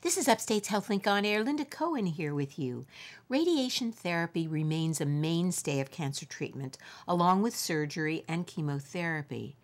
This 0.00 0.16
is 0.16 0.28
Upstate's 0.28 0.68
HealthLink 0.68 1.08
on 1.08 1.24
Air. 1.24 1.42
Linda 1.42 1.64
Cohen 1.64 2.06
here 2.06 2.32
with 2.32 2.56
you. 2.56 2.86
Radiation 3.28 3.90
therapy 3.90 4.46
remains 4.46 5.00
a 5.00 5.06
mainstay 5.06 5.80
of 5.80 5.90
cancer 5.90 6.24
treatment, 6.24 6.78
along 7.08 7.42
with 7.42 7.56
surgery 7.56 8.24
and 8.28 8.46
chemotherapy. 8.46 9.56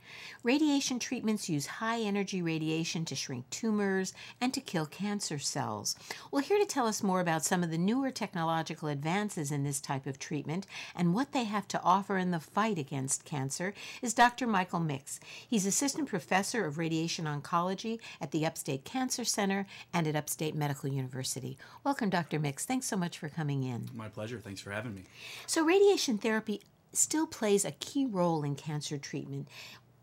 Radiation 0.42 0.98
treatments 0.98 1.48
use 1.48 1.66
high 1.66 2.00
energy 2.00 2.42
radiation 2.42 3.06
to 3.06 3.14
shrink 3.14 3.48
tumors 3.48 4.12
and 4.40 4.52
to 4.52 4.60
kill 4.60 4.84
cancer 4.84 5.38
cells. 5.38 5.96
Well, 6.30 6.42
here 6.42 6.58
to 6.58 6.66
tell 6.66 6.86
us 6.86 7.02
more 7.02 7.20
about 7.20 7.44
some 7.44 7.62
of 7.62 7.70
the 7.70 7.78
newer 7.78 8.10
technological 8.10 8.88
advances 8.88 9.50
in 9.50 9.64
this 9.64 9.80
type 9.80 10.06
of 10.06 10.18
treatment 10.18 10.66
and 10.94 11.14
what 11.14 11.32
they 11.32 11.44
have 11.44 11.66
to 11.68 11.82
offer 11.82 12.18
in 12.18 12.32
the 12.32 12.40
fight 12.40 12.78
against 12.78 13.24
cancer 13.24 13.72
is 14.02 14.12
Dr. 14.12 14.46
Michael 14.46 14.80
Mix. 14.80 15.20
He's 15.48 15.64
assistant 15.64 16.08
professor 16.08 16.66
of 16.66 16.76
radiation 16.76 17.24
oncology 17.24 17.98
at 18.20 18.30
the 18.30 18.44
Upstate 18.44 18.84
Cancer 18.84 19.24
Center 19.24 19.66
and 19.92 20.06
at 20.06 20.16
Upstate 20.24 20.54
Medical 20.54 20.88
University. 20.88 21.58
Welcome, 21.84 22.08
Dr. 22.08 22.40
Mix. 22.40 22.64
Thanks 22.64 22.86
so 22.86 22.96
much 22.96 23.18
for 23.18 23.28
coming 23.28 23.62
in. 23.62 23.90
My 23.92 24.08
pleasure. 24.08 24.38
Thanks 24.38 24.58
for 24.58 24.70
having 24.70 24.94
me. 24.94 25.04
So, 25.46 25.62
radiation 25.62 26.16
therapy 26.16 26.62
still 26.94 27.26
plays 27.26 27.66
a 27.66 27.72
key 27.72 28.06
role 28.06 28.42
in 28.42 28.54
cancer 28.54 28.96
treatment. 28.96 29.48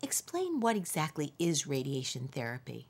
Explain 0.04 0.60
what 0.60 0.76
exactly 0.76 1.34
is 1.40 1.66
radiation 1.66 2.28
therapy. 2.28 2.86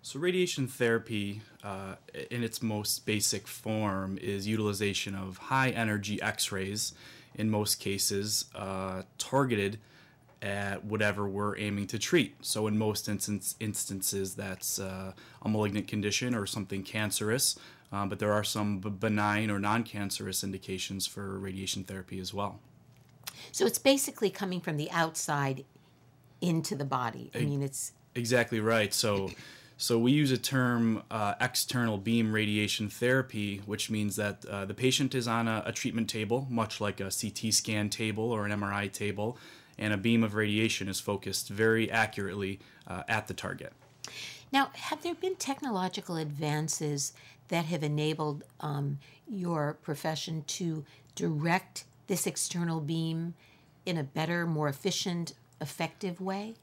So, 0.00 0.18
radiation 0.18 0.66
therapy, 0.66 1.42
uh, 1.62 1.96
in 2.30 2.42
its 2.42 2.62
most 2.62 3.04
basic 3.04 3.46
form, 3.46 4.16
is 4.22 4.46
utilization 4.46 5.14
of 5.14 5.36
high 5.36 5.68
energy 5.68 6.22
X 6.22 6.50
rays, 6.50 6.94
in 7.34 7.50
most 7.50 7.74
cases, 7.80 8.46
uh, 8.54 9.02
targeted 9.18 9.78
at 10.46 10.84
whatever 10.84 11.26
we're 11.28 11.58
aiming 11.58 11.88
to 11.88 11.98
treat. 11.98 12.36
So, 12.40 12.68
in 12.68 12.78
most 12.78 13.08
instance, 13.08 13.56
instances, 13.58 14.36
that's 14.36 14.78
uh, 14.78 15.12
a 15.42 15.48
malignant 15.48 15.88
condition 15.88 16.34
or 16.34 16.46
something 16.46 16.84
cancerous, 16.84 17.58
um, 17.90 18.08
but 18.08 18.20
there 18.20 18.32
are 18.32 18.44
some 18.44 18.78
benign 18.78 19.50
or 19.50 19.58
non 19.58 19.82
cancerous 19.82 20.44
indications 20.44 21.06
for 21.06 21.38
radiation 21.38 21.82
therapy 21.82 22.20
as 22.20 22.32
well. 22.32 22.60
So, 23.50 23.66
it's 23.66 23.78
basically 23.78 24.30
coming 24.30 24.60
from 24.60 24.76
the 24.76 24.88
outside 24.92 25.64
into 26.40 26.76
the 26.76 26.84
body. 26.84 27.30
I 27.34 27.40
mean, 27.40 27.62
it's 27.62 27.92
exactly 28.14 28.60
right. 28.60 28.94
So, 28.94 29.30
so 29.78 29.98
we 29.98 30.12
use 30.12 30.30
a 30.30 30.38
term 30.38 31.02
uh, 31.10 31.34
external 31.40 31.98
beam 31.98 32.32
radiation 32.32 32.88
therapy, 32.88 33.62
which 33.66 33.90
means 33.90 34.14
that 34.14 34.44
uh, 34.44 34.64
the 34.64 34.74
patient 34.74 35.14
is 35.14 35.26
on 35.26 35.48
a, 35.48 35.64
a, 35.66 35.72
treatment 35.72 36.08
table, 36.08 36.46
much 36.48 36.80
like 36.80 37.00
a 37.00 37.10
CT 37.10 37.52
scan 37.52 37.90
table 37.90 38.30
or 38.30 38.46
an 38.46 38.52
MRI 38.52 38.92
table, 38.92 39.38
and 39.78 39.92
a 39.92 39.96
beam 39.96 40.22
of 40.22 40.34
radiation 40.34 40.88
is 40.88 41.00
focused 41.00 41.48
very 41.48 41.90
accurately 41.90 42.60
uh, 42.86 43.02
at 43.08 43.26
the 43.26 43.34
target. 43.34 43.72
Now, 44.52 44.70
have 44.74 45.02
there 45.02 45.14
been 45.14 45.36
technological 45.36 46.16
advances 46.16 47.12
that 47.48 47.66
have 47.66 47.82
enabled 47.82 48.44
um, 48.60 48.98
your 49.28 49.76
profession 49.82 50.44
to 50.46 50.84
direct 51.14 51.84
this 52.06 52.26
external 52.26 52.80
beam 52.80 53.34
in 53.84 53.96
a 53.96 54.04
better, 54.04 54.46
more 54.46 54.68
efficient, 54.68 55.34
effective 55.60 56.20
way? 56.20 56.54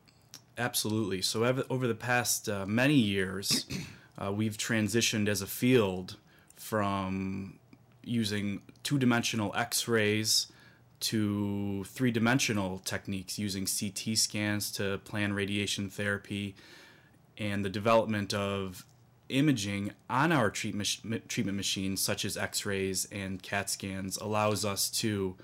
Absolutely. 0.58 1.22
So, 1.22 1.44
over 1.70 1.88
the 1.88 1.96
past 1.96 2.48
uh, 2.48 2.66
many 2.66 2.96
years, 2.96 3.66
uh, 4.18 4.32
we've 4.32 4.58
transitioned 4.58 5.28
as 5.28 5.42
a 5.42 5.48
field 5.48 6.18
from 6.56 7.60
using 8.04 8.62
two 8.84 8.98
dimensional 9.00 9.54
x 9.56 9.88
rays 9.88 10.48
to 11.04 11.84
three 11.86 12.12
dimensional 12.12 12.80
techniques 12.80 13.38
using 13.38 13.66
CT 13.66 14.18
scans 14.18 14.72
to 14.72 15.00
plan 15.00 15.34
radiation 15.34 15.90
therapy 15.90 16.56
and 17.38 17.66
the 17.66 17.70
development 17.70 18.34
of 18.34 18.86
imaging 19.30 19.92
on 20.10 20.32
our 20.32 20.50
treatment, 20.50 21.28
treatment 21.28 21.58
machines, 21.58 22.02
such 22.02 22.24
as 22.24 22.38
x 22.38 22.66
rays 22.66 23.08
and 23.12 23.44
CAT 23.44 23.70
scans, 23.70 24.18
allows 24.18 24.64
us 24.64 24.90
to 24.90 25.36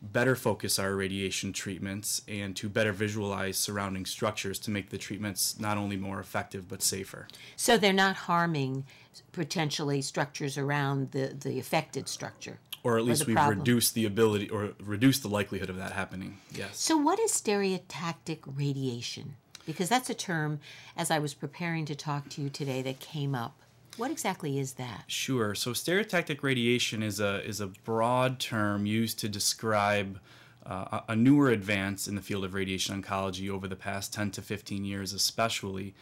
better 0.00 0.36
focus 0.36 0.78
our 0.78 0.94
radiation 0.94 1.52
treatments 1.52 2.22
and 2.28 2.56
to 2.56 2.68
better 2.68 2.92
visualize 2.92 3.56
surrounding 3.56 4.06
structures 4.06 4.58
to 4.58 4.70
make 4.70 4.90
the 4.90 4.98
treatments 4.98 5.58
not 5.58 5.76
only 5.76 5.96
more 5.96 6.20
effective 6.20 6.68
but 6.68 6.82
safer. 6.82 7.26
So 7.56 7.76
they're 7.76 7.92
not 7.92 8.16
harming 8.16 8.84
potentially 9.32 10.02
structures 10.02 10.56
around 10.56 11.10
the, 11.10 11.34
the 11.38 11.58
affected 11.58 12.08
structure. 12.08 12.58
Or 12.84 12.96
at 12.96 13.04
least 13.04 13.26
we've 13.26 13.36
problem. 13.36 13.58
reduced 13.58 13.94
the 13.94 14.04
ability 14.04 14.48
or 14.50 14.70
reduced 14.82 15.22
the 15.22 15.28
likelihood 15.28 15.68
of 15.68 15.76
that 15.76 15.92
happening. 15.92 16.38
Yes. 16.52 16.78
So 16.78 16.96
what 16.96 17.18
is 17.18 17.32
stereotactic 17.32 18.38
radiation? 18.46 19.34
Because 19.66 19.88
that's 19.88 20.08
a 20.08 20.14
term 20.14 20.60
as 20.96 21.10
I 21.10 21.18
was 21.18 21.34
preparing 21.34 21.84
to 21.86 21.94
talk 21.94 22.28
to 22.30 22.42
you 22.42 22.48
today 22.48 22.80
that 22.82 23.00
came 23.00 23.34
up. 23.34 23.54
What 23.96 24.12
exactly 24.12 24.58
is 24.58 24.74
that? 24.74 25.04
Sure. 25.08 25.56
So 25.56 25.72
stereotactic 25.72 26.42
radiation 26.42 27.02
is 27.02 27.18
a 27.18 27.44
is 27.44 27.60
a 27.60 27.66
broad 27.66 28.38
term 28.38 28.86
used 28.86 29.18
to 29.18 29.28
describe 29.28 30.20
uh, 30.68 31.00
a 31.08 31.16
newer 31.16 31.48
advance 31.48 32.06
in 32.06 32.14
the 32.14 32.20
field 32.20 32.44
of 32.44 32.54
radiation 32.54 33.02
oncology 33.02 33.50
over 33.50 33.66
the 33.66 33.76
past 33.76 34.12
10 34.12 34.30
to 34.32 34.42
15 34.42 34.84
years, 34.84 35.12
especially, 35.12 35.94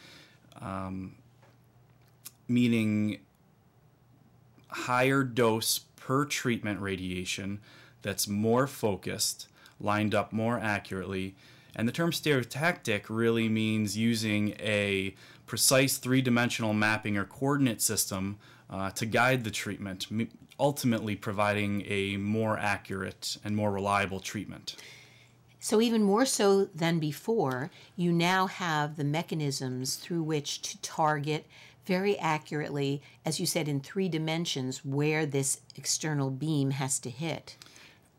um, 0.61 1.15
meaning 2.49 3.21
higher 4.69 5.23
dose 5.23 5.81
per 6.07 6.25
treatment 6.25 6.81
radiation 6.81 7.59
that's 8.03 8.29
more 8.29 8.69
focused, 8.69 9.49
lined 9.81 10.15
up 10.15 10.33
more 10.33 10.57
accurately. 10.57 11.35
And 11.75 11.89
the 11.89 11.93
term 11.93 12.13
stereotactic 12.13 13.07
really 13.09 13.49
means 13.49 13.97
using 13.97 14.51
a 14.61 15.17
precise 15.47 15.99
three 15.99 16.23
dimensional 16.23 16.73
mapping 16.75 17.17
or 17.17 17.25
coordinate 17.25 17.83
system 17.83 18.39
uh, 18.71 18.91
to 18.93 19.05
guide 19.05 19.43
the 19.43 19.51
treatment, 19.51 20.07
ultimately 20.61 21.17
providing 21.17 21.83
a 21.89 22.17
more 22.19 22.57
accurate 22.57 23.37
and 23.43 23.57
more 23.57 23.73
reliable 23.73 24.21
treatment. 24.21 24.77
So, 25.59 25.81
even 25.81 26.05
more 26.05 26.25
so 26.25 26.67
than 26.67 27.01
before, 27.01 27.73
you 27.97 28.13
now 28.13 28.47
have 28.47 28.95
the 28.95 29.03
mechanisms 29.03 29.97
through 29.97 30.23
which 30.23 30.63
to 30.63 30.81
target 30.83 31.47
very 31.87 32.19
accurately, 32.19 33.01
as 33.25 33.41
you 33.41 33.47
said, 33.47 33.69
in 33.69 33.81
three 33.81 34.09
dimensions, 34.09 34.85
where 34.85 35.25
this 35.25 35.61
external 35.77 36.31
beam 36.31 36.73
has 36.73 36.99
to 37.01 37.11
hit. 37.11 37.57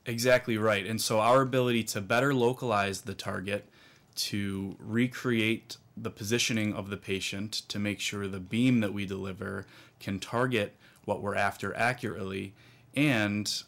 Exactly 0.05 0.57
right. 0.57 0.85
And 0.85 1.01
so, 1.01 1.19
our 1.19 1.41
ability 1.41 1.83
to 1.85 2.01
better 2.01 2.33
localize 2.33 3.01
the 3.01 3.13
target, 3.13 3.67
to 4.15 4.75
recreate 4.79 5.77
the 5.95 6.09
positioning 6.09 6.73
of 6.73 6.89
the 6.89 6.97
patient 6.97 7.51
to 7.67 7.79
make 7.79 7.99
sure 7.99 8.27
the 8.27 8.39
beam 8.39 8.79
that 8.81 8.93
we 8.93 9.05
deliver 9.05 9.65
can 9.99 10.19
target 10.19 10.75
what 11.05 11.21
we're 11.21 11.35
after 11.35 11.75
accurately 11.75 12.53
and 12.95 13.63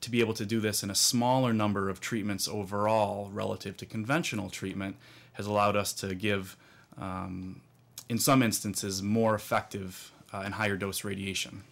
to 0.00 0.10
be 0.10 0.20
able 0.20 0.34
to 0.34 0.44
do 0.44 0.60
this 0.60 0.82
in 0.82 0.90
a 0.90 0.94
smaller 0.94 1.52
number 1.52 1.88
of 1.88 2.00
treatments 2.00 2.46
overall 2.46 3.30
relative 3.32 3.76
to 3.76 3.86
conventional 3.86 4.50
treatment 4.50 4.96
has 5.34 5.46
allowed 5.46 5.76
us 5.76 5.92
to 5.92 6.14
give 6.14 6.56
um, 6.98 7.62
in 8.08 8.18
some 8.18 8.42
instances 8.42 9.02
more 9.02 9.34
effective 9.34 10.12
uh, 10.32 10.42
and 10.44 10.54
higher 10.54 10.76
dose 10.76 11.04
radiation 11.04 11.62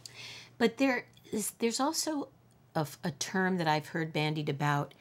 but 0.59 0.79
there 0.79 1.07
is 1.31 1.53
there's 1.59 1.81
also 1.81 2.29
a, 2.75 2.87
a 3.05 3.11
term 3.13 3.59
that 3.59 3.67
i've 3.67 3.89
heard 3.89 4.13
bandied 4.13 4.49
about 4.49 4.95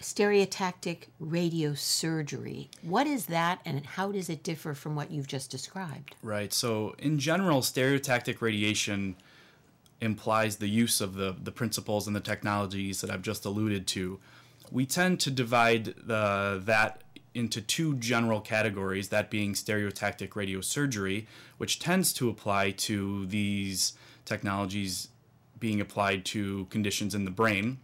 stereotactic 0.00 1.04
radiosurgery. 1.22 2.68
What 2.82 3.06
is 3.06 3.26
that 3.26 3.60
and 3.64 3.84
how 3.84 4.12
does 4.12 4.28
it 4.28 4.42
differ 4.42 4.74
from 4.74 4.94
what 4.94 5.10
you've 5.10 5.26
just 5.26 5.50
described? 5.50 6.14
Right. 6.22 6.52
So, 6.52 6.94
in 6.98 7.18
general, 7.18 7.60
stereotactic 7.60 8.40
radiation 8.40 9.16
implies 10.00 10.56
the 10.56 10.68
use 10.68 11.00
of 11.00 11.14
the, 11.14 11.34
the 11.42 11.52
principles 11.52 12.06
and 12.06 12.14
the 12.14 12.20
technologies 12.20 13.00
that 13.00 13.10
I've 13.10 13.22
just 13.22 13.44
alluded 13.44 13.86
to. 13.88 14.18
We 14.70 14.84
tend 14.84 15.20
to 15.20 15.30
divide 15.30 15.94
the, 16.04 16.60
that 16.64 17.02
into 17.36 17.60
two 17.60 17.94
general 17.96 18.40
categories, 18.40 19.10
that 19.10 19.30
being 19.30 19.52
stereotactic 19.52 20.30
radiosurgery, 20.30 21.26
which 21.58 21.78
tends 21.78 22.12
to 22.14 22.30
apply 22.30 22.70
to 22.70 23.26
these 23.26 23.92
technologies 24.24 25.08
being 25.60 25.80
applied 25.80 26.24
to 26.24 26.66
conditions 26.66 27.14
in 27.14 27.24
the 27.24 27.30
brain, 27.30 27.78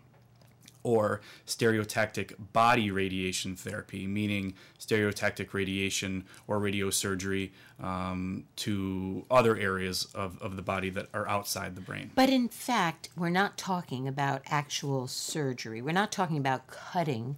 or 0.84 1.20
stereotactic 1.46 2.34
body 2.52 2.90
radiation 2.90 3.54
therapy, 3.54 4.06
meaning 4.06 4.54
stereotactic 4.80 5.52
radiation 5.52 6.24
or 6.48 6.58
radiosurgery 6.58 7.50
um, 7.80 8.44
to 8.56 9.24
other 9.30 9.56
areas 9.56 10.08
of, 10.14 10.40
of 10.42 10.56
the 10.56 10.62
body 10.62 10.90
that 10.90 11.06
are 11.14 11.28
outside 11.28 11.74
the 11.76 11.80
brain. 11.80 12.10
But 12.14 12.30
in 12.30 12.48
fact, 12.48 13.10
we're 13.16 13.30
not 13.30 13.56
talking 13.56 14.08
about 14.08 14.42
actual 14.46 15.06
surgery. 15.06 15.80
We're 15.80 15.92
not 15.92 16.10
talking 16.10 16.36
about 16.36 16.66
cutting, 16.66 17.36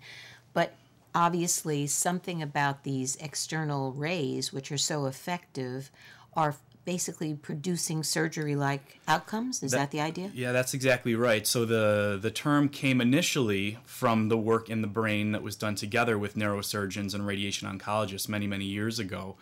but 0.54 0.74
obviously, 1.14 1.86
something 1.86 2.42
about 2.42 2.82
these 2.82 3.16
external 3.16 3.92
rays, 3.92 4.52
which 4.52 4.72
are 4.72 4.78
so 4.78 5.06
effective, 5.06 5.90
are 6.34 6.56
basically 6.84 7.32
producing 7.34 8.02
surgery 8.02 8.54
like 8.54 9.00
outcomes. 9.08 9.62
Is 9.62 9.70
that, 9.70 9.78
that, 9.78 9.90
the 9.90 10.00
idea? 10.00 10.30
Yeah 10.34 10.52
that's 10.52 10.74
exactly 10.74 11.14
right. 11.14 11.46
So 11.46 11.64
the 11.64 12.18
the 12.20 12.30
term 12.30 12.68
came 12.68 13.00
initially 13.00 13.78
from 13.86 14.28
the 14.28 14.36
work 14.36 14.68
in 14.68 14.82
the 14.82 14.86
brain 14.88 15.32
that 15.32 15.42
was 15.42 15.56
done 15.56 15.76
together 15.76 16.18
with 16.18 16.34
neurosurgeons 16.36 17.14
and 17.14 17.26
radiation 17.26 17.68
oncologists 17.68 18.28
many 18.28 18.46
many 18.46 18.66
years 18.66 18.98
ago. 18.98 19.36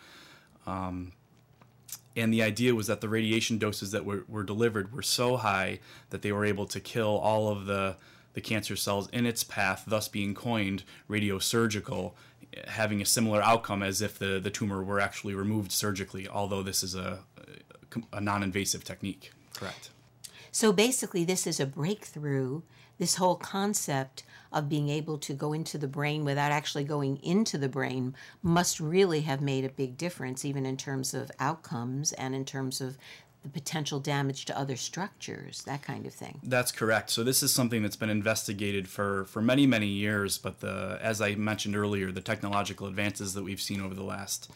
Um, 0.66 1.12
And 2.14 2.32
the 2.32 2.42
idea 2.42 2.74
was 2.74 2.86
that 2.86 3.00
the 3.00 3.08
radiation 3.08 3.58
doses 3.58 3.90
that 3.90 4.04
were, 4.04 4.24
were 4.28 4.44
delivered 4.44 4.92
were 4.92 5.02
so 5.02 5.38
high 5.38 5.80
that 6.10 6.20
they 6.22 6.30
were 6.30 6.44
able 6.44 6.66
to 6.66 6.78
kill 6.78 7.18
all 7.18 7.48
of 7.48 7.64
the, 7.64 7.96
the 8.34 8.40
cancer 8.40 8.76
cells 8.76 9.08
in 9.10 9.26
its 9.26 9.44
path, 9.44 9.84
thus 9.86 10.08
being 10.08 10.34
coined 10.34 10.84
radiosurgical, 11.08 12.12
having 12.68 13.00
a 13.00 13.06
similar 13.06 13.42
outcome 13.42 13.82
as 13.82 14.00
if 14.02 14.18
the, 14.18 14.38
the 14.38 14.50
tumor 14.50 14.82
were 14.82 15.00
actually 15.00 15.34
removed 15.34 15.72
surgically, 15.72 16.28
although 16.28 16.62
this 16.62 16.82
is 16.82 16.94
a, 16.94 17.20
a 18.12 18.20
non 18.20 18.42
invasive 18.42 18.84
technique. 18.84 19.32
Correct. 19.54 19.90
So 20.50 20.72
basically, 20.72 21.24
this 21.24 21.46
is 21.46 21.60
a 21.60 21.66
breakthrough. 21.66 22.62
This 22.98 23.16
whole 23.16 23.36
concept 23.36 24.22
of 24.52 24.68
being 24.68 24.90
able 24.90 25.16
to 25.18 25.32
go 25.32 25.52
into 25.52 25.78
the 25.78 25.88
brain 25.88 26.24
without 26.24 26.52
actually 26.52 26.84
going 26.84 27.16
into 27.22 27.56
the 27.56 27.68
brain 27.68 28.14
must 28.42 28.78
really 28.78 29.22
have 29.22 29.40
made 29.40 29.64
a 29.64 29.70
big 29.70 29.96
difference, 29.96 30.44
even 30.44 30.66
in 30.66 30.76
terms 30.76 31.14
of 31.14 31.30
outcomes 31.40 32.12
and 32.12 32.34
in 32.34 32.44
terms 32.44 32.80
of 32.80 32.98
the 33.42 33.48
potential 33.48 33.98
damage 33.98 34.44
to 34.44 34.58
other 34.58 34.76
structures, 34.76 35.62
that 35.64 35.82
kind 35.82 36.06
of 36.06 36.14
thing. 36.14 36.40
That's 36.44 36.70
correct. 36.70 37.10
So 37.10 37.24
this 37.24 37.42
is 37.42 37.52
something 37.52 37.82
that's 37.82 37.96
been 37.96 38.10
investigated 38.10 38.88
for, 38.88 39.24
for 39.24 39.42
many, 39.42 39.66
many 39.66 39.88
years, 39.88 40.38
but 40.38 40.60
the 40.60 40.98
as 41.02 41.20
I 41.20 41.34
mentioned 41.34 41.76
earlier, 41.76 42.12
the 42.12 42.20
technological 42.20 42.86
advances 42.86 43.34
that 43.34 43.42
we've 43.42 43.60
seen 43.60 43.80
over 43.80 43.94
the 43.94 44.04
last 44.04 44.50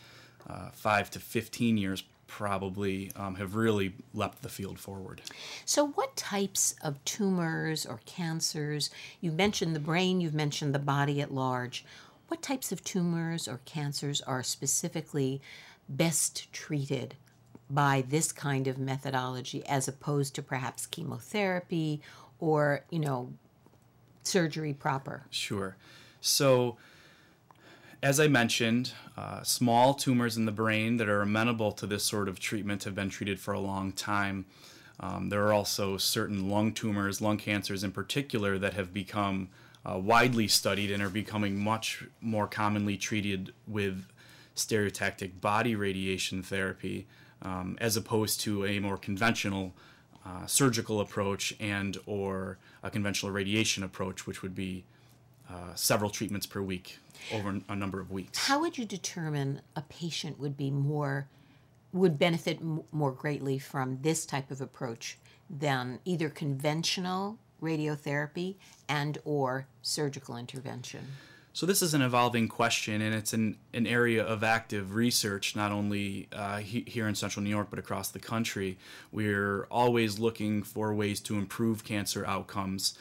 uh, 0.48 0.70
five 0.72 1.10
to 1.10 1.18
15 1.18 1.76
years 1.76 2.04
probably 2.26 3.10
um, 3.16 3.36
have 3.36 3.54
really 3.54 3.94
leapt 4.12 4.42
the 4.42 4.48
field 4.48 4.78
forward. 4.78 5.22
So, 5.64 5.88
what 5.88 6.16
types 6.16 6.74
of 6.82 7.04
tumors 7.04 7.86
or 7.86 8.00
cancers? 8.06 8.90
You 9.20 9.32
mentioned 9.32 9.74
the 9.74 9.80
brain, 9.80 10.20
you've 10.20 10.34
mentioned 10.34 10.74
the 10.74 10.80
body 10.80 11.20
at 11.20 11.32
large. 11.32 11.84
What 12.28 12.42
types 12.42 12.72
of 12.72 12.82
tumors 12.82 13.46
or 13.46 13.60
cancers 13.64 14.20
are 14.22 14.42
specifically 14.42 15.40
best 15.88 16.52
treated 16.52 17.14
by 17.68 18.04
this 18.08 18.32
kind 18.32 18.66
of 18.66 18.78
methodology 18.78 19.64
as 19.66 19.88
opposed 19.88 20.34
to 20.34 20.42
perhaps 20.42 20.86
chemotherapy 20.86 22.00
or, 22.38 22.84
you 22.90 22.98
know, 22.98 23.32
surgery 24.22 24.72
proper? 24.72 25.24
Sure. 25.30 25.76
So, 26.20 26.76
as 28.02 28.20
I 28.20 28.28
mentioned, 28.28 28.92
uh, 29.16 29.42
small 29.42 29.94
tumors 29.94 30.36
in 30.36 30.44
the 30.44 30.52
brain 30.52 30.96
that 30.98 31.08
are 31.08 31.22
amenable 31.22 31.72
to 31.72 31.86
this 31.86 32.04
sort 32.04 32.28
of 32.28 32.38
treatment 32.38 32.84
have 32.84 32.94
been 32.94 33.10
treated 33.10 33.40
for 33.40 33.54
a 33.54 33.60
long 33.60 33.92
time. 33.92 34.46
Um, 35.00 35.28
there 35.28 35.46
are 35.46 35.52
also 35.52 35.96
certain 35.96 36.48
lung 36.48 36.72
tumors, 36.72 37.20
lung 37.20 37.36
cancers 37.36 37.84
in 37.84 37.92
particular, 37.92 38.58
that 38.58 38.74
have 38.74 38.92
become 38.92 39.48
uh, 39.84 39.98
widely 39.98 40.48
studied 40.48 40.90
and 40.90 41.02
are 41.02 41.10
becoming 41.10 41.58
much 41.58 42.04
more 42.20 42.46
commonly 42.46 42.96
treated 42.96 43.52
with 43.66 44.06
stereotactic 44.54 45.40
body 45.40 45.74
radiation 45.74 46.42
therapy 46.42 47.06
um, 47.42 47.76
as 47.80 47.96
opposed 47.96 48.40
to 48.40 48.64
a 48.64 48.78
more 48.78 48.96
conventional 48.96 49.74
uh, 50.24 50.46
surgical 50.46 51.00
approach 51.00 51.54
and 51.60 51.96
or 52.06 52.58
a 52.82 52.90
conventional 52.90 53.30
radiation 53.32 53.82
approach, 53.84 54.26
which 54.26 54.42
would 54.42 54.54
be 54.54 54.84
uh, 55.48 55.74
several 55.74 56.10
treatments 56.10 56.46
per 56.46 56.60
week 56.60 56.98
over 57.32 57.60
a 57.68 57.76
number 57.76 58.00
of 58.00 58.10
weeks. 58.10 58.46
How 58.46 58.60
would 58.60 58.76
you 58.76 58.84
determine 58.84 59.62
a 59.76 59.82
patient 59.82 60.38
would 60.38 60.56
be 60.56 60.70
more 60.70 61.28
would 61.92 62.18
benefit 62.18 62.58
m- 62.60 62.82
more 62.92 63.12
greatly 63.12 63.58
from 63.58 63.98
this 64.02 64.26
type 64.26 64.50
of 64.50 64.60
approach 64.60 65.16
than 65.48 65.98
either 66.04 66.28
conventional 66.28 67.38
radiotherapy 67.62 68.56
and 68.88 69.18
or 69.24 69.66
surgical 69.82 70.36
intervention? 70.36 71.06
So 71.56 71.64
this 71.64 71.80
is 71.80 71.94
an 71.94 72.02
evolving 72.02 72.48
question, 72.48 73.00
and 73.00 73.14
it's 73.14 73.32
an, 73.32 73.56
an 73.72 73.86
area 73.86 74.22
of 74.22 74.44
active 74.44 74.94
research, 74.94 75.56
not 75.56 75.72
only 75.72 76.28
uh, 76.30 76.58
he, 76.58 76.84
here 76.86 77.08
in 77.08 77.14
central 77.14 77.42
New 77.42 77.48
York, 77.48 77.68
but 77.70 77.78
across 77.78 78.10
the 78.10 78.18
country. 78.18 78.76
We're 79.10 79.66
always 79.70 80.18
looking 80.18 80.62
for 80.62 80.92
ways 80.92 81.18
to 81.20 81.38
improve 81.38 81.82
cancer 81.82 82.26
outcomes. 82.26 82.98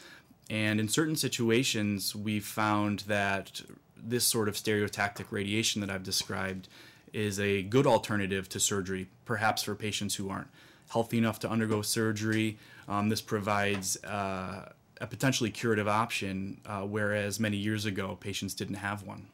And 0.49 0.79
in 0.79 0.87
certain 0.87 1.17
situations, 1.17 2.15
we've 2.15 2.45
found 2.45 2.99
that 3.07 3.61
this 3.97 4.23
sort 4.23 4.47
of 4.47 4.55
stereotactic 4.55 5.25
radiation 5.31 5.81
that 5.81 5.89
I've 5.89 6.03
described 6.03 6.69
is 7.11 7.41
a 7.41 7.61
good 7.61 7.85
alternative 7.85 8.47
to 8.47 8.61
surgery, 8.61 9.09
perhaps 9.25 9.63
for 9.63 9.75
patients 9.75 10.15
who 10.15 10.29
aren't 10.29 10.47
healthy 10.91 11.17
enough 11.17 11.39
to 11.39 11.49
undergo 11.49 11.81
surgery. 11.81 12.57
Um, 12.87 13.09
this 13.09 13.19
provides 13.19 14.01
uh, 14.05 14.69
a 15.01 15.07
potentially 15.07 15.49
curative 15.49 15.87
option, 15.87 16.61
uh, 16.65 16.81
whereas 16.81 17.39
many 17.39 17.57
years 17.57 17.85
ago 17.85 18.17
patients 18.19 18.53
didn't 18.53 18.75
have 18.75 19.03
one. 19.03 19.27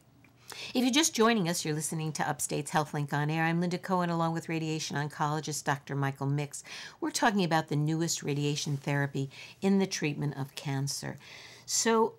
If 0.73 0.83
you're 0.83 0.91
just 0.91 1.15
joining 1.15 1.47
us, 1.47 1.63
you're 1.63 1.73
listening 1.73 2.11
to 2.13 2.27
Upstate's 2.27 2.71
HealthLink 2.71 3.13
on 3.13 3.29
Air. 3.29 3.45
I'm 3.45 3.61
Linda 3.61 3.77
Cohen, 3.77 4.09
along 4.09 4.33
with 4.33 4.49
radiation 4.49 4.97
oncologist 4.97 5.63
Dr. 5.63 5.95
Michael 5.95 6.27
Mix. 6.27 6.63
We're 6.99 7.11
talking 7.11 7.43
about 7.43 7.69
the 7.69 7.75
newest 7.75 8.21
radiation 8.21 8.77
therapy 8.77 9.29
in 9.61 9.79
the 9.79 9.87
treatment 9.87 10.37
of 10.37 10.55
cancer. 10.55 11.17
So, 11.65 12.15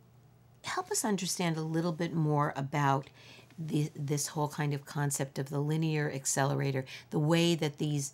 help 0.65 0.91
us 0.91 1.05
understand 1.05 1.57
a 1.57 1.63
little 1.63 1.93
bit 1.93 2.15
more 2.15 2.55
about 2.57 3.11
the, 3.59 3.91
this 3.95 4.29
whole 4.29 4.49
kind 4.49 4.73
of 4.73 4.87
concept 4.87 5.39
of 5.39 5.51
the 5.51 5.61
linear 5.61 6.11
accelerator, 6.11 6.85
the 7.11 7.19
way 7.19 7.55
that 7.55 7.79
these 7.79 8.13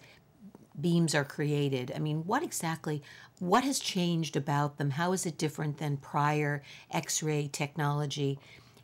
beams 0.80 1.14
are 1.14 1.24
created. 1.24 1.92
I 1.94 1.98
mean, 1.98 2.24
what 2.24 2.42
exactly, 2.42 3.02
what 3.38 3.64
has 3.64 3.78
changed 3.78 4.36
about 4.36 4.78
them? 4.78 4.90
How 4.90 5.12
is 5.12 5.26
it 5.26 5.38
different 5.38 5.78
than 5.78 5.96
prior 5.96 6.62
X-ray 6.90 7.48
technology? 7.52 8.38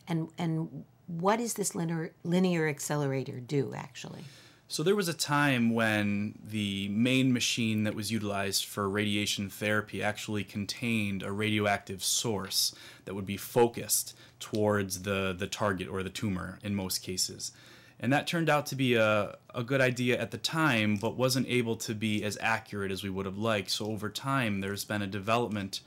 And, 0.09 0.29
and 0.39 0.85
what 1.07 1.39
does 1.39 1.55
this 1.55 1.75
linear, 1.75 2.13
linear 2.25 2.69
accelerator 2.69 3.41
do, 3.41 3.73
actually? 3.75 4.25
So 4.67 4.83
there 4.83 4.97
was 4.97 5.09
a 5.09 5.15
time 5.15 5.75
when 5.75 6.39
the 6.43 6.89
main 6.89 7.33
machine 7.33 7.85
that 7.85 7.95
was 7.95 8.11
utilized 8.11 8.65
for 8.65 8.89
radiation 8.89 9.51
therapy 9.51 10.03
actually 10.03 10.43
contained 10.43 11.23
a 11.23 11.31
radioactive 11.31 12.03
source 12.03 12.75
that 13.05 13.15
would 13.15 13.27
be 13.27 13.37
focused 13.37 14.17
towards 14.41 15.03
the, 15.03 15.35
the 15.39 15.47
target 15.47 15.87
or 15.87 16.03
the 16.03 16.11
tumor 16.11 16.59
in 16.63 16.75
most 16.75 16.99
cases. 16.99 17.53
And 18.01 18.13
that 18.13 18.27
turned 18.27 18.51
out 18.51 18.67
to 18.67 18.77
be 18.77 18.95
a, 18.95 19.37
a 19.55 19.63
good 19.63 19.81
idea 19.81 20.21
at 20.21 20.31
the 20.31 20.39
time, 20.39 20.97
but 20.97 21.17
wasn't 21.17 21.47
able 21.49 21.77
to 21.77 21.95
be 21.95 22.25
as 22.25 22.37
accurate 22.41 22.91
as 22.91 23.03
we 23.03 23.11
would 23.11 23.27
have 23.27 23.39
liked. 23.39 23.71
So 23.71 23.87
over 23.87 24.11
time, 24.11 24.61
there's 24.61 24.85
been 24.85 25.03
a 25.03 25.07
development 25.07 25.81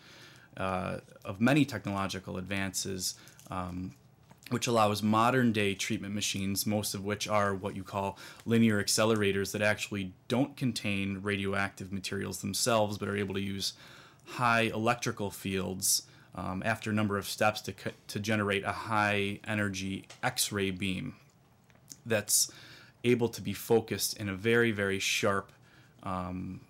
uh, 0.55 0.99
of 1.23 1.39
many 1.39 1.65
technological 1.65 2.37
advances 2.37 3.15
um, 3.51 3.93
which 4.49 4.67
allows 4.67 5.03
modern 5.03 5.51
day 5.51 5.73
treatment 5.75 6.15
machines, 6.15 6.65
most 6.65 6.93
of 6.93 7.03
which 7.03 7.27
are 7.27 7.53
what 7.53 7.75
you 7.75 7.83
call 7.83 8.17
linear 8.45 8.81
accelerators 8.81 9.51
that 9.51 9.61
actually 9.61 10.13
don't 10.27 10.55
contain 10.55 11.19
radioactive 11.21 11.91
materials 11.91 12.39
themselves, 12.39 12.97
but 12.97 13.09
are 13.09 13.17
able 13.17 13.33
to 13.35 13.41
use 13.41 13.73
high 14.25 14.61
electrical 14.61 15.29
fields 15.29 16.03
um, 16.35 16.61
after 16.65 16.91
a 16.91 16.93
number 16.93 17.17
of 17.17 17.27
steps 17.27 17.61
to, 17.61 17.73
to 18.07 18.19
generate 18.19 18.63
a 18.63 18.71
high 18.71 19.39
energy 19.45 20.07
X 20.23 20.51
ray 20.51 20.71
beam 20.71 21.15
that's 22.07 22.51
able 23.03 23.29
to 23.29 23.41
be 23.41 23.53
focused 23.53 24.17
in 24.17 24.29
a 24.29 24.33
very, 24.33 24.71
very 24.71 24.99
sharp 24.99 25.51
um, 26.03 26.61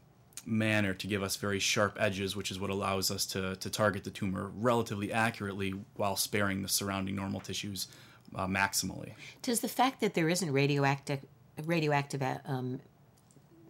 manner 0.45 0.93
to 0.93 1.07
give 1.07 1.21
us 1.21 1.35
very 1.35 1.59
sharp 1.59 1.97
edges, 1.99 2.35
which 2.35 2.51
is 2.51 2.59
what 2.59 2.69
allows 2.69 3.11
us 3.11 3.25
to, 3.25 3.55
to 3.57 3.69
target 3.69 4.03
the 4.03 4.09
tumor 4.09 4.51
relatively 4.55 5.11
accurately 5.11 5.73
while 5.95 6.15
sparing 6.15 6.61
the 6.61 6.69
surrounding 6.69 7.15
normal 7.15 7.41
tissues 7.41 7.87
uh, 8.35 8.47
maximally. 8.47 9.13
Does 9.41 9.59
the 9.59 9.67
fact 9.67 10.01
that 10.01 10.13
there 10.13 10.29
isn't 10.29 10.51
radioactive 10.51 11.19
radioactive 11.65 12.21
uh, 12.21 12.37
um, 12.45 12.79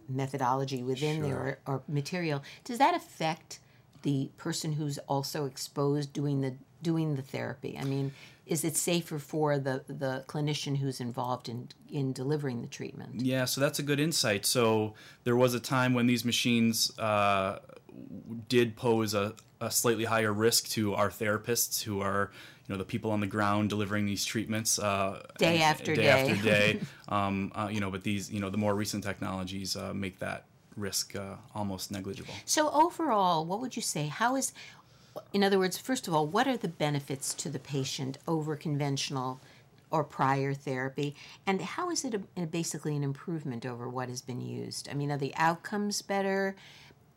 methodology 0.08 0.82
within 0.82 1.16
sure. 1.16 1.26
there 1.26 1.58
or, 1.66 1.74
or 1.74 1.82
material, 1.88 2.42
does 2.64 2.78
that 2.78 2.94
affect 2.94 3.60
the 4.02 4.30
person 4.36 4.72
who's 4.72 4.98
also 5.08 5.46
exposed 5.46 6.12
doing 6.12 6.40
the 6.40 6.54
doing 6.82 7.16
the 7.16 7.22
therapy? 7.22 7.78
I 7.80 7.84
mean, 7.84 8.12
is 8.48 8.64
it 8.64 8.76
safer 8.76 9.18
for 9.18 9.58
the, 9.58 9.84
the 9.86 10.24
clinician 10.26 10.78
who's 10.78 11.00
involved 11.00 11.48
in, 11.48 11.68
in 11.90 12.12
delivering 12.12 12.62
the 12.62 12.66
treatment? 12.66 13.20
Yeah, 13.20 13.44
so 13.44 13.60
that's 13.60 13.78
a 13.78 13.82
good 13.82 14.00
insight. 14.00 14.46
So 14.46 14.94
there 15.24 15.36
was 15.36 15.54
a 15.54 15.60
time 15.60 15.92
when 15.94 16.06
these 16.06 16.24
machines 16.24 16.98
uh, 16.98 17.58
did 18.48 18.74
pose 18.74 19.14
a, 19.14 19.34
a 19.60 19.70
slightly 19.70 20.04
higher 20.04 20.32
risk 20.32 20.68
to 20.70 20.94
our 20.94 21.10
therapists 21.10 21.82
who 21.82 22.00
are 22.00 22.30
you 22.66 22.74
know 22.74 22.78
the 22.78 22.84
people 22.84 23.10
on 23.10 23.20
the 23.20 23.26
ground 23.26 23.70
delivering 23.70 24.04
these 24.04 24.24
treatments 24.24 24.78
uh, 24.78 25.22
day 25.38 25.62
after 25.62 25.94
day, 25.94 26.02
day, 26.02 26.08
after 26.08 26.42
day. 26.42 26.80
um, 27.08 27.50
uh, 27.54 27.68
you 27.70 27.80
know, 27.80 27.90
but 27.90 28.02
these 28.02 28.30
you 28.30 28.40
know 28.40 28.50
the 28.50 28.58
more 28.58 28.74
recent 28.74 29.02
technologies 29.02 29.74
uh, 29.74 29.92
make 29.94 30.18
that 30.18 30.44
risk 30.76 31.16
uh, 31.16 31.36
almost 31.54 31.90
negligible. 31.90 32.32
So 32.44 32.70
overall, 32.70 33.44
what 33.44 33.60
would 33.60 33.74
you 33.74 33.82
say? 33.82 34.06
How 34.06 34.36
is 34.36 34.52
in 35.32 35.42
other 35.42 35.58
words, 35.58 35.78
first 35.78 36.08
of 36.08 36.14
all, 36.14 36.26
what 36.26 36.46
are 36.46 36.56
the 36.56 36.68
benefits 36.68 37.34
to 37.34 37.48
the 37.48 37.58
patient 37.58 38.18
over 38.26 38.56
conventional 38.56 39.40
or 39.90 40.04
prior 40.04 40.54
therapy? 40.54 41.14
And 41.46 41.60
how 41.60 41.90
is 41.90 42.04
it 42.04 42.20
a, 42.36 42.46
basically 42.46 42.96
an 42.96 43.04
improvement 43.04 43.64
over 43.64 43.88
what 43.88 44.08
has 44.08 44.22
been 44.22 44.40
used? 44.40 44.88
I 44.90 44.94
mean, 44.94 45.10
are 45.10 45.18
the 45.18 45.34
outcomes 45.36 46.02
better? 46.02 46.56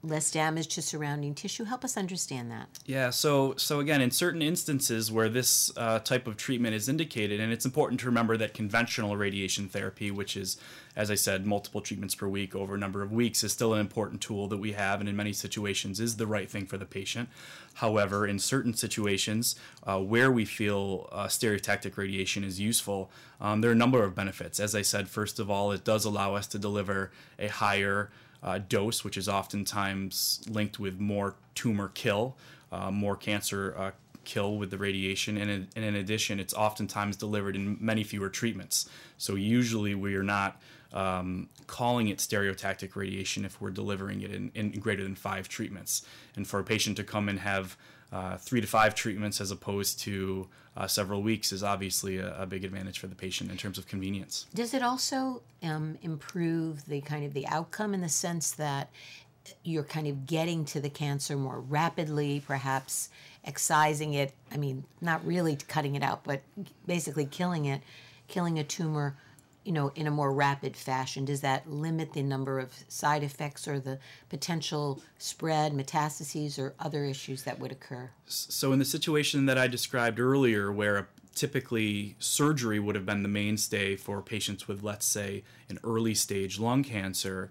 Less 0.04 0.32
damage 0.32 0.68
to 0.68 0.82
surrounding 0.82 1.36
tissue. 1.36 1.64
Help 1.64 1.84
us 1.84 1.96
understand 1.96 2.50
that. 2.52 2.68
Yeah, 2.86 3.12
so 3.12 3.54
so 3.58 3.80
again, 3.80 4.02
in 4.02 4.12
certain 4.12 4.42
instances 4.42 5.12
where 5.12 5.30
this 5.30 5.72
uh, 5.78 6.00
type 6.00 6.28
of 6.28 6.38
treatment 6.38 6.74
is 6.74 6.90
indicated, 6.90 7.40
and 7.40 7.52
it's 7.52 7.66
important 7.66 8.00
to 8.02 8.08
remember 8.08 8.36
that 8.38 8.54
conventional 8.54 9.16
radiation 9.16 9.70
therapy, 9.70 10.10
which 10.10 10.36
is, 10.36 10.58
as 10.96 11.12
I 11.12 11.16
said, 11.16 11.46
multiple 11.46 11.82
treatments 11.82 12.16
per 12.16 12.28
week 12.28 12.56
over 12.56 12.76
a 12.76 12.80
number 12.80 13.04
of 13.04 13.12
weeks, 13.12 13.44
is 13.44 13.52
still 13.52 13.74
an 13.74 13.80
important 13.80 14.22
tool 14.22 14.48
that 14.48 14.58
we 14.58 14.72
have, 14.72 15.00
and 15.00 15.08
in 15.08 15.16
many 15.16 15.34
situations 15.34 16.00
is 16.00 16.18
the 16.18 16.28
right 16.28 16.50
thing 16.50 16.66
for 16.66 16.78
the 16.78 16.86
patient. 16.86 17.30
However, 17.76 18.28
in 18.28 18.40
certain 18.40 18.74
situations 18.74 19.56
uh, 19.84 20.00
where 20.00 20.32
we 20.32 20.46
feel 20.46 21.08
uh, 21.12 21.28
stereotactic 21.28 21.96
radiation 21.96 22.44
is 22.44 22.60
useful, 22.60 23.12
um, 23.40 23.62
there 23.62 23.70
are 23.70 23.74
a 23.74 23.78
number 23.78 24.04
of 24.04 24.16
benefits. 24.16 24.60
As 24.60 24.76
I 24.76 24.82
said, 24.82 25.08
first 25.08 25.40
of 25.40 25.50
all, 25.50 25.72
it 25.72 25.84
does 25.84 26.06
allow 26.06 26.36
us 26.36 26.48
to 26.48 26.60
deliver 26.60 27.12
a 27.40 27.48
higher 27.48 28.10
uh, 28.44 28.60
dose, 28.70 29.04
which 29.04 29.18
is 29.18 29.30
oftentimes 29.30 30.42
linked 30.50 30.80
with 30.80 31.00
more 31.00 31.36
tumor 31.56 31.90
kill, 31.94 32.36
uh, 32.72 32.92
more 32.92 33.16
cancer 33.16 33.76
uh, 33.78 33.92
kill 34.24 34.58
with 34.58 34.72
the 34.72 34.78
radiation. 34.78 35.38
And 35.38 35.50
in, 35.50 35.68
and 35.76 35.86
in, 35.86 35.96
addition, 35.96 36.40
it's 36.40 36.54
oftentimes 36.54 37.18
delivered 37.18 37.56
in 37.56 37.78
many 37.80 38.04
fewer 38.04 38.30
treatments. 38.30 38.90
So 39.18 39.36
usually 39.36 39.96
we 39.96 40.16
are 40.16 40.24
not 40.24 40.62
um, 40.94 41.50
calling 41.68 42.10
it 42.10 42.18
stereotactic 42.18 42.96
radiation 42.96 43.46
if 43.46 43.62
we're 43.62 43.72
delivering 43.72 44.22
it 44.22 44.32
in, 44.32 44.52
in, 44.54 44.72
greater 44.72 45.04
than 45.04 45.16
five 45.16 45.48
treatments. 45.48 46.06
And 46.36 46.48
for 46.48 46.60
a 46.60 46.64
patient 46.64 46.98
to 46.98 47.04
come 47.04 47.30
and 47.30 47.40
have 47.40 47.78
uh, 48.12 48.38
three 48.38 48.62
to 48.62 48.68
five 48.68 48.94
treatments 48.94 49.40
as 49.40 49.52
opposed 49.52 50.00
to 50.02 50.48
uh, 50.76 50.88
several 50.88 51.22
weeks 51.22 51.52
is 51.52 51.64
obviously 51.64 52.18
a, 52.18 52.42
a, 52.42 52.46
big 52.46 52.64
advantage 52.64 53.00
for 53.00 53.08
the 53.08 53.16
patient 53.16 53.52
in 53.52 53.58
terms 53.58 53.78
of 53.78 53.88
convenience. 53.88 54.46
Does 54.54 54.74
it 54.74 54.82
also 54.82 55.42
um, 55.64 55.98
improve 56.02 56.86
the 56.86 57.02
kind 57.02 57.26
of 57.26 57.34
the 57.34 57.46
outcome 57.48 57.94
in 57.94 58.02
the 58.02 58.10
sense 58.10 58.52
that 58.52 58.90
you're 59.64 59.84
kind 59.84 60.08
of 60.08 60.26
getting 60.26 60.66
to 60.66 60.80
the 60.80 60.90
cancer 60.90 61.36
more 61.36 61.60
rapidly, 61.60 62.42
perhaps 62.46 63.10
excising 63.44 64.14
it? 64.14 64.34
I 64.52 64.58
mean, 64.58 64.86
not 65.02 65.26
really 65.26 65.58
cutting 65.68 65.96
it 65.96 66.04
out, 66.04 66.24
but 66.24 66.42
basically 66.86 67.26
killing 67.26 67.66
it, 67.66 67.82
killing 68.28 68.60
a 68.60 68.64
tumor 68.64 69.16
you 69.64 69.72
know, 69.72 69.92
in 69.96 70.08
a 70.08 70.12
more 70.12 70.34
rapid 70.34 70.76
fashion? 70.76 71.26
Does 71.26 71.42
that 71.42 71.70
limit 71.70 72.14
the 72.14 72.24
number 72.24 72.60
of 72.60 72.74
side 72.88 73.24
effects 73.24 73.68
or 73.68 73.80
the 73.80 74.00
potential 74.30 75.02
spread, 75.18 75.74
metastases, 75.74 76.58
or 76.58 76.74
other 76.80 77.06
issues 77.06 77.44
that 77.44 77.60
would 77.60 77.72
occur? 77.72 78.10
So, 78.26 78.72
in 78.72 78.80
the 78.80 78.86
situation 78.86 79.46
that 79.46 79.58
I 79.58 79.68
described 79.68 80.20
earlier, 80.20 80.72
where 80.72 81.10
typically 81.36 82.16
surgery 82.20 82.80
would 82.80 82.96
have 82.96 83.06
been 83.06 83.24
the 83.24 83.30
mainstay 83.30 83.96
for 83.96 84.22
patients 84.22 84.68
with, 84.68 84.84
let's 84.84 85.06
say, 85.06 85.44
an 85.70 85.80
early 85.84 86.14
stage 86.14 86.60
lung 86.60 86.84
cancer, 86.84 87.50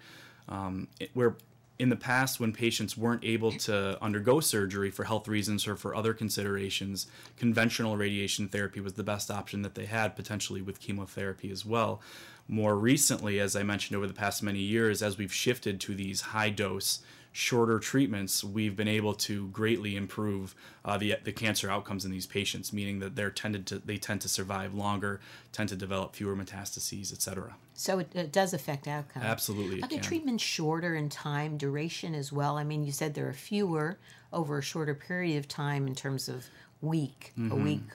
um, 0.49 0.89
it, 0.99 1.11
where 1.15 1.37
in 1.81 1.89
the 1.89 1.97
past, 1.97 2.39
when 2.39 2.53
patients 2.53 2.95
weren't 2.95 3.25
able 3.25 3.53
to 3.53 3.97
undergo 4.05 4.39
surgery 4.39 4.91
for 4.91 5.05
health 5.05 5.27
reasons 5.27 5.67
or 5.67 5.77
for 5.77 5.95
other 5.95 6.13
considerations, 6.13 7.07
conventional 7.39 7.97
radiation 7.97 8.49
therapy 8.49 8.81
was 8.81 8.93
the 8.93 9.03
best 9.03 9.31
option 9.31 9.63
that 9.63 9.75
they 9.75 9.87
had, 9.87 10.15
potentially 10.15 10.61
with 10.61 10.79
chemotherapy 10.79 11.51
as 11.51 11.65
well. 11.65 12.03
More 12.47 12.77
recently, 12.77 13.41
as 13.41 13.57
I 13.57 13.63
mentioned 13.63 13.97
over 13.97 14.07
the 14.07 14.13
past 14.13 14.43
many 14.43 14.59
years, 14.59 15.03
as 15.03 15.17
we've 15.17 15.33
shifted 15.33 15.81
to 15.81 15.95
these 15.95 16.21
high 16.21 16.51
dose 16.51 17.01
shorter 17.33 17.79
treatments, 17.79 18.43
we've 18.43 18.77
been 18.77 18.89
able 18.89 19.15
to 19.15 19.49
greatly 19.49 19.97
improve 19.97 20.55
uh, 20.85 20.99
the 20.99 21.17
the 21.23 21.33
cancer 21.33 21.71
outcomes 21.71 22.05
in 22.05 22.11
these 22.11 22.27
patients, 22.27 22.73
meaning 22.73 22.99
that 22.99 23.17
they're 23.17 23.31
tended 23.31 23.67
to 23.67 23.79
they 23.79 23.97
tend 23.97 24.21
to 24.23 24.29
survive 24.29 24.75
longer, 24.75 25.21
tend 25.53 25.69
to 25.69 25.77
develop 25.77 26.15
fewer 26.15 26.35
metastases, 26.35 27.13
etc. 27.13 27.55
So 27.75 28.01
it, 28.01 28.15
it, 28.15 28.33
does 28.33 28.53
affect 28.53 28.89
outcomes. 28.89 29.25
Absolutely, 29.25 29.83
are 29.83 29.89
the 29.89 29.99
treatments 29.99 30.43
shorter 30.43 30.95
in 30.95 31.09
time 31.09 31.57
duration 31.57 32.15
as 32.15 32.33
well? 32.33 32.59
I 32.59 32.65
mean, 32.65 32.85
you 32.85 32.93
said 32.93 33.15
there 33.15 33.29
are 33.29 33.33
fewer 33.33 33.99
over 34.33 34.59
a 34.59 34.63
shorter 34.63 34.95
period 34.95 35.39
of 35.39 35.49
time 35.49 35.87
in 35.87 35.95
terms 35.95 36.29
of 36.29 36.47
week 36.81 37.33
mm-hmm. 37.39 37.53
a 37.53 37.57
week, 37.57 37.89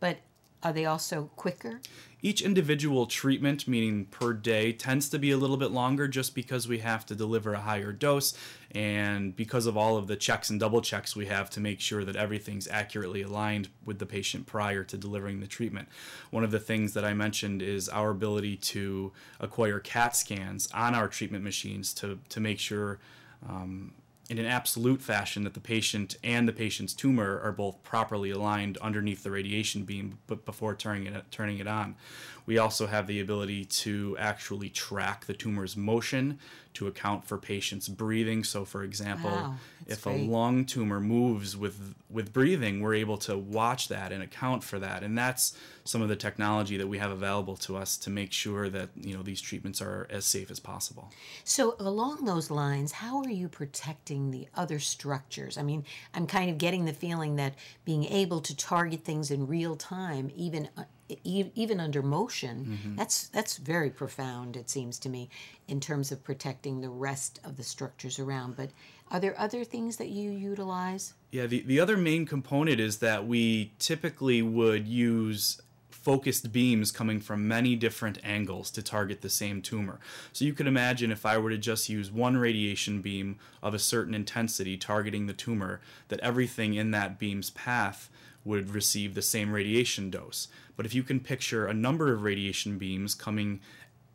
but 0.00 0.18
are 0.64 0.72
they 0.72 0.86
also 0.86 1.30
quicker? 1.36 1.80
Each 2.22 2.40
individual 2.40 3.04
treatment, 3.04 3.68
meaning 3.68 4.06
per 4.06 4.32
day, 4.32 4.72
tends 4.72 5.10
to 5.10 5.18
be 5.18 5.30
a 5.30 5.36
little 5.36 5.58
bit 5.58 5.70
longer 5.70 6.08
just 6.08 6.34
because 6.34 6.66
we 6.66 6.78
have 6.78 7.04
to 7.06 7.14
deliver 7.14 7.52
a 7.52 7.60
higher 7.60 7.92
dose 7.92 8.32
and 8.70 9.36
because 9.36 9.66
of 9.66 9.76
all 9.76 9.98
of 9.98 10.06
the 10.06 10.16
checks 10.16 10.48
and 10.48 10.58
double 10.58 10.80
checks 10.80 11.14
we 11.14 11.26
have 11.26 11.50
to 11.50 11.60
make 11.60 11.80
sure 11.80 12.02
that 12.02 12.16
everything's 12.16 12.66
accurately 12.68 13.20
aligned 13.20 13.68
with 13.84 13.98
the 13.98 14.06
patient 14.06 14.46
prior 14.46 14.82
to 14.84 14.96
delivering 14.96 15.40
the 15.40 15.46
treatment. 15.46 15.86
One 16.30 16.44
of 16.44 16.50
the 16.50 16.58
things 16.58 16.94
that 16.94 17.04
I 17.04 17.12
mentioned 17.12 17.60
is 17.60 17.90
our 17.90 18.10
ability 18.10 18.56
to 18.56 19.12
acquire 19.38 19.78
CAT 19.78 20.16
scans 20.16 20.68
on 20.72 20.94
our 20.94 21.08
treatment 21.08 21.44
machines 21.44 21.92
to, 21.94 22.18
to 22.30 22.40
make 22.40 22.58
sure. 22.58 22.98
Um, 23.46 23.92
in 24.30 24.38
an 24.38 24.46
absolute 24.46 25.02
fashion 25.02 25.44
that 25.44 25.54
the 25.54 25.60
patient 25.60 26.16
and 26.24 26.48
the 26.48 26.52
patient's 26.52 26.94
tumor 26.94 27.40
are 27.40 27.52
both 27.52 27.82
properly 27.82 28.30
aligned 28.30 28.78
underneath 28.78 29.22
the 29.22 29.30
radiation 29.30 29.84
beam 29.84 30.18
but 30.26 30.44
before 30.44 30.74
turning 30.74 31.06
it 31.06 31.24
turning 31.30 31.58
it 31.58 31.66
on. 31.66 31.94
We 32.46 32.58
also 32.58 32.86
have 32.86 33.06
the 33.06 33.20
ability 33.20 33.64
to 33.64 34.16
actually 34.18 34.68
track 34.68 35.24
the 35.26 35.34
tumor's 35.34 35.76
motion 35.76 36.38
to 36.74 36.88
account 36.88 37.24
for 37.24 37.38
patients' 37.38 37.88
breathing. 37.88 38.44
So, 38.44 38.64
for 38.64 38.82
example, 38.82 39.30
wow, 39.30 39.54
if 39.86 40.04
great. 40.04 40.26
a 40.26 40.30
lung 40.30 40.64
tumor 40.64 41.00
moves 41.00 41.56
with 41.56 41.94
with 42.10 42.32
breathing, 42.32 42.80
we're 42.80 42.94
able 42.94 43.16
to 43.18 43.38
watch 43.38 43.88
that 43.88 44.12
and 44.12 44.22
account 44.22 44.62
for 44.62 44.78
that. 44.78 45.02
And 45.02 45.16
that's 45.16 45.56
some 45.84 46.02
of 46.02 46.08
the 46.08 46.16
technology 46.16 46.76
that 46.76 46.86
we 46.86 46.98
have 46.98 47.10
available 47.10 47.56
to 47.56 47.76
us 47.76 47.96
to 47.98 48.10
make 48.10 48.32
sure 48.32 48.68
that 48.68 48.90
you 48.96 49.16
know 49.16 49.22
these 49.22 49.40
treatments 49.40 49.80
are 49.80 50.06
as 50.10 50.24
safe 50.24 50.50
as 50.50 50.60
possible. 50.60 51.10
So, 51.44 51.76
along 51.78 52.24
those 52.24 52.50
lines, 52.50 52.92
how 52.92 53.22
are 53.22 53.30
you 53.30 53.48
protecting 53.48 54.30
the 54.30 54.48
other 54.54 54.78
structures? 54.78 55.56
I 55.56 55.62
mean, 55.62 55.84
I'm 56.12 56.26
kind 56.26 56.50
of 56.50 56.58
getting 56.58 56.84
the 56.84 56.92
feeling 56.92 57.36
that 57.36 57.54
being 57.84 58.04
able 58.04 58.40
to 58.40 58.56
target 58.56 59.04
things 59.04 59.30
in 59.30 59.46
real 59.46 59.76
time, 59.76 60.30
even 60.34 60.68
uh, 60.76 60.84
even 61.08 61.80
under 61.80 62.02
motion, 62.02 62.66
mm-hmm. 62.66 62.96
that's 62.96 63.28
that's 63.28 63.58
very 63.58 63.90
profound. 63.90 64.56
It 64.56 64.70
seems 64.70 64.98
to 65.00 65.08
me, 65.08 65.28
in 65.68 65.80
terms 65.80 66.10
of 66.12 66.24
protecting 66.24 66.80
the 66.80 66.88
rest 66.88 67.40
of 67.44 67.56
the 67.56 67.62
structures 67.62 68.18
around. 68.18 68.56
But 68.56 68.70
are 69.10 69.20
there 69.20 69.38
other 69.38 69.64
things 69.64 69.98
that 69.98 70.08
you 70.08 70.30
utilize? 70.30 71.14
Yeah, 71.30 71.46
the 71.46 71.60
the 71.60 71.80
other 71.80 71.96
main 71.96 72.26
component 72.26 72.80
is 72.80 72.98
that 72.98 73.26
we 73.26 73.72
typically 73.78 74.40
would 74.42 74.88
use 74.88 75.60
focused 76.04 76.52
beams 76.52 76.92
coming 76.92 77.18
from 77.18 77.48
many 77.48 77.74
different 77.74 78.18
angles 78.22 78.70
to 78.70 78.82
target 78.82 79.22
the 79.22 79.30
same 79.30 79.62
tumor. 79.62 79.98
So 80.34 80.44
you 80.44 80.52
could 80.52 80.66
imagine 80.66 81.10
if 81.10 81.24
I 81.24 81.38
were 81.38 81.48
to 81.48 81.56
just 81.56 81.88
use 81.88 82.12
one 82.12 82.36
radiation 82.36 83.00
beam 83.00 83.38
of 83.62 83.72
a 83.72 83.78
certain 83.78 84.12
intensity 84.12 84.76
targeting 84.76 85.26
the 85.26 85.32
tumor, 85.32 85.80
that 86.08 86.20
everything 86.20 86.74
in 86.74 86.90
that 86.90 87.18
beam's 87.18 87.48
path 87.50 88.10
would 88.44 88.74
receive 88.74 89.14
the 89.14 89.22
same 89.22 89.52
radiation 89.52 90.10
dose. 90.10 90.48
But 90.76 90.86
if 90.86 90.94
you 90.94 91.02
can 91.02 91.20
picture 91.20 91.66
a 91.66 91.74
number 91.74 92.12
of 92.12 92.22
radiation 92.22 92.78
beams 92.78 93.14
coming 93.14 93.60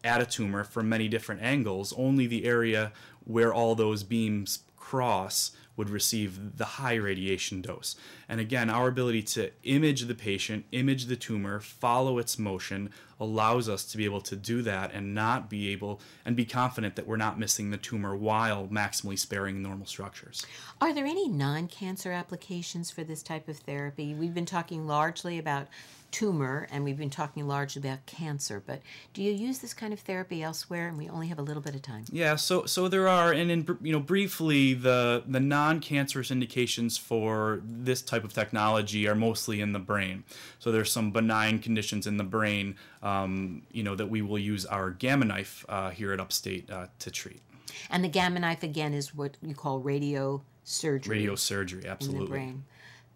at 0.04 0.22
a 0.22 0.26
tumor 0.26 0.64
from 0.64 0.88
many 0.88 1.08
different 1.08 1.42
angles, 1.42 1.94
only 1.98 2.28
the 2.28 2.46
area 2.46 2.92
where 3.26 3.54
all 3.54 3.76
those 3.76 4.04
beams 4.04 4.60
cross 4.78 5.52
would 5.80 5.90
receive 5.90 6.58
the 6.58 6.66
high 6.66 6.96
radiation 6.96 7.62
dose. 7.62 7.96
And 8.28 8.42
again, 8.42 8.70
our 8.70 8.90
ability 8.90 9.24
to 9.24 9.50
image 9.64 10.02
the 10.02 10.14
patient, 10.14 10.66
image 10.74 11.06
the 11.06 11.16
tumor, 11.16 11.62
follow 11.62 12.18
its 12.18 12.38
motion 12.38 12.90
allows 13.18 13.70
us 13.70 13.86
to 13.86 13.98
be 13.98 14.04
able 14.04 14.20
to 14.20 14.36
do 14.36 14.62
that 14.62 14.94
and 14.94 15.16
not 15.16 15.50
be 15.50 15.70
able 15.72 16.02
and 16.26 16.36
be 16.36 16.44
confident 16.44 16.98
that 16.98 17.08
we're 17.08 17.16
not 17.16 17.40
missing 17.40 17.70
the 17.70 17.78
tumor 17.78 18.14
while 18.14 18.68
maximally 18.68 19.18
sparing 19.18 19.62
normal 19.62 19.86
structures. 19.86 20.46
Are 20.82 20.94
there 20.94 21.06
any 21.06 21.30
non 21.30 21.70
cancer 21.70 22.12
applications 22.12 22.92
for 22.92 23.06
this 23.06 23.24
type 23.24 23.48
of 23.48 23.58
therapy? 23.58 24.14
We've 24.14 24.34
been 24.34 24.46
talking 24.46 24.86
largely 24.86 25.40
about 25.40 25.68
tumor, 26.12 26.68
and 26.72 26.84
we've 26.84 26.98
been 26.98 27.10
talking 27.10 27.48
largely 27.48 27.80
about 27.80 28.06
cancer. 28.06 28.62
But 28.66 28.82
do 29.14 29.24
you 29.24 29.32
use 29.32 29.60
this 29.60 29.74
kind 29.74 29.94
of 29.94 30.00
therapy 30.00 30.44
elsewhere? 30.44 30.88
And 30.88 30.98
we 30.98 31.10
only 31.10 31.28
have 31.28 31.40
a 31.40 31.42
little 31.42 31.62
bit 31.62 31.76
of 31.76 31.82
time. 31.82 32.06
Yeah, 32.12 32.36
so 32.36 32.66
so 32.66 32.88
there 32.88 33.08
are, 33.08 33.32
and 33.32 33.52
in 33.52 33.78
you 33.82 33.92
know 33.92 34.00
briefly, 34.00 34.74
the 34.74 35.24
the 35.28 35.40
non-cancerous 35.40 36.32
indications 36.32 36.98
for 36.98 37.62
this 37.64 38.02
type 38.02 38.24
of 38.24 38.34
technology 38.34 39.08
are 39.08 39.16
mostly 39.16 39.62
in 39.62 39.74
the 39.74 39.80
brain. 39.80 40.24
So 40.60 40.72
there's 40.72 40.92
some 40.92 41.12
benign 41.12 41.60
conditions 41.60 42.08
in 42.08 42.18
the 42.18 42.24
brain, 42.24 42.76
um, 43.02 43.64
you 43.72 43.84
know, 43.84 43.96
that 43.96 44.08
we 44.08 44.22
will 44.22 44.40
use 44.40 44.66
our 44.66 44.92
gamma 44.92 45.26
knife 45.26 45.66
uh, 45.70 45.90
here 45.90 46.14
at 46.14 46.20
Upstate 46.20 46.70
uh, 46.70 46.88
to 47.00 47.12
treat. 47.12 47.42
And 47.90 48.04
the 48.04 48.10
gamma 48.10 48.40
knife 48.40 48.64
again 48.64 48.94
is 48.94 49.16
what 49.16 49.38
you 49.42 49.56
call 49.56 49.80
radio 49.80 50.42
surgery. 50.64 51.18
Radio 51.18 51.36
surgery, 51.36 51.86
absolutely. 51.88 52.56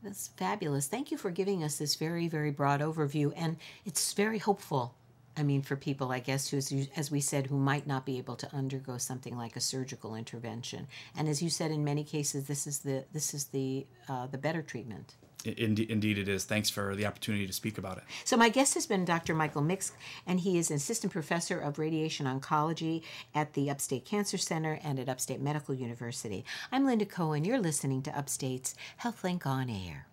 That's 0.03 0.27
fabulous. 0.35 0.87
Thank 0.87 1.11
you 1.11 1.17
for 1.17 1.31
giving 1.31 1.63
us 1.63 1.77
this 1.77 1.95
very, 1.95 2.27
very 2.27 2.51
broad 2.51 2.81
overview. 2.81 3.31
And 3.37 3.55
it's 3.85 4.11
very 4.13 4.37
hopeful. 4.37 4.95
I 5.37 5.43
mean, 5.43 5.61
for 5.61 5.75
people, 5.75 6.11
I 6.11 6.19
guess, 6.19 6.49
who, 6.49 6.57
as 6.95 7.09
we 7.09 7.21
said, 7.21 7.47
who 7.47 7.57
might 7.57 7.87
not 7.87 8.05
be 8.05 8.17
able 8.17 8.35
to 8.35 8.53
undergo 8.53 8.97
something 8.97 9.35
like 9.35 9.55
a 9.55 9.61
surgical 9.61 10.13
intervention. 10.13 10.87
And 11.17 11.27
as 11.27 11.41
you 11.41 11.49
said, 11.49 11.71
in 11.71 11.83
many 11.83 12.03
cases, 12.03 12.45
this 12.45 12.67
is 12.67 12.79
the 12.79 13.05
this 13.13 13.33
is 13.33 13.45
the 13.45 13.87
uh, 14.07 14.27
the 14.27 14.37
better 14.37 14.61
treatment. 14.61 15.15
Indeed, 15.45 15.91
indeed, 15.91 16.17
it 16.17 16.27
is. 16.27 16.45
Thanks 16.45 16.69
for 16.69 16.95
the 16.95 17.05
opportunity 17.05 17.45
to 17.45 17.53
speak 17.53 17.77
about 17.77 17.97
it. 17.97 18.03
So, 18.23 18.37
my 18.37 18.49
guest 18.49 18.75
has 18.75 18.85
been 18.85 19.03
Dr. 19.03 19.35
Michael 19.35 19.61
Mix, 19.61 19.91
and 20.25 20.39
he 20.39 20.57
is 20.57 20.71
assistant 20.71 21.11
professor 21.11 21.59
of 21.59 21.79
radiation 21.79 22.25
oncology 22.25 23.03
at 23.35 23.53
the 23.53 23.69
Upstate 23.69 24.05
Cancer 24.05 24.37
Center 24.37 24.79
and 24.83 24.99
at 24.99 25.09
Upstate 25.09 25.41
Medical 25.41 25.75
University. 25.75 26.45
I'm 26.71 26.85
Linda 26.85 27.05
Cohen. 27.05 27.43
You're 27.43 27.59
listening 27.59 28.01
to 28.03 28.17
Upstate's 28.17 28.75
HealthLink 29.01 29.45
on 29.45 29.69
Air. 29.69 30.07